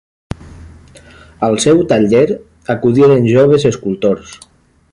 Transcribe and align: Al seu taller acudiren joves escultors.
Al 1.47 1.57
seu 1.65 1.83
taller 1.91 2.23
acudiren 2.75 3.29
joves 3.35 3.69
escultors. 3.73 4.35